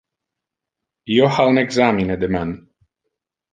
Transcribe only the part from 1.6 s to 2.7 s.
examine deman.